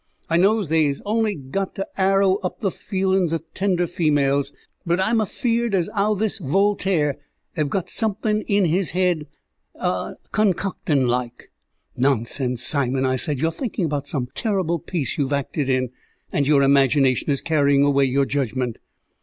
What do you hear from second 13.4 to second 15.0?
are thinking about some terrible